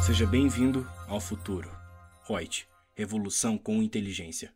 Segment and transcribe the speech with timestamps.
[0.00, 1.70] Seja bem-vindo ao futuro.
[2.26, 4.50] Reut, revolução com inteligência.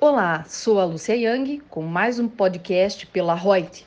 [0.00, 3.86] Olá, sou a Lúcia Yang com mais um podcast pela Reut.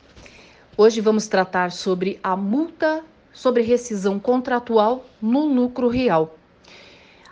[0.77, 3.04] Hoje vamos tratar sobre a multa
[3.34, 6.38] sobre rescisão contratual no lucro real.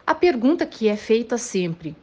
[0.05, 1.95] A pergunta que é feita sempre: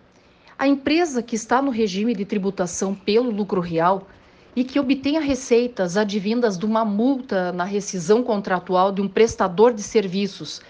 [0.58, 4.08] a empresa que está no regime de tributação pelo lucro real
[4.54, 9.82] e que obtenha receitas advindas de uma multa na rescisão contratual de um prestador de
[9.82, 10.60] serviços,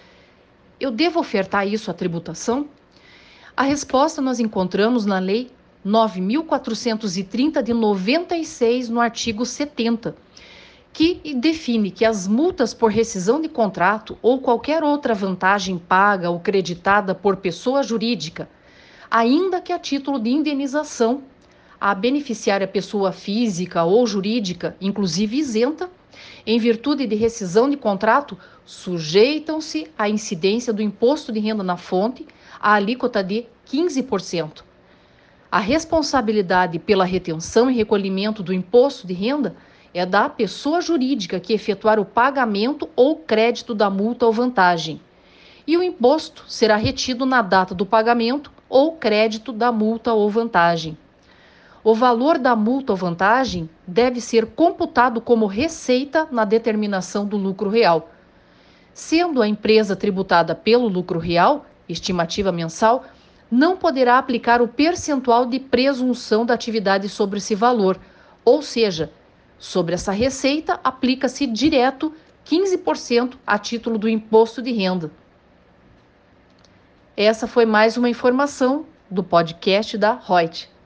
[0.80, 2.68] eu devo ofertar isso à tributação?
[3.56, 5.50] A resposta nós encontramos na Lei
[5.84, 10.14] 9.430 de 96, no artigo 70
[10.92, 16.38] que define que as multas por rescisão de contrato ou qualquer outra vantagem paga ou
[16.38, 18.48] creditada por pessoa jurídica,
[19.10, 21.22] ainda que a título de indenização,
[21.84, 25.90] a beneficiária pessoa física ou jurídica, inclusive isenta,
[26.46, 32.24] em virtude de rescisão de contrato, sujeitam-se à incidência do imposto de renda na fonte,
[32.60, 34.62] a alíquota de 15%.
[35.50, 39.56] A responsabilidade pela retenção e recolhimento do imposto de renda
[39.92, 45.00] é da pessoa jurídica que efetuar o pagamento ou crédito da multa ou vantagem.
[45.66, 50.96] E o imposto será retido na data do pagamento ou crédito da multa ou vantagem.
[51.84, 57.68] O valor da multa ou vantagem deve ser computado como receita na determinação do lucro
[57.68, 58.10] real.
[58.94, 63.04] Sendo a empresa tributada pelo lucro real, estimativa mensal,
[63.50, 67.98] não poderá aplicar o percentual de presunção da atividade sobre esse valor,
[68.44, 69.10] ou seja,
[69.62, 72.12] Sobre essa receita, aplica-se direto
[72.44, 75.08] 15% a título do imposto de renda.
[77.16, 80.68] Essa foi mais uma informação do podcast da Reut.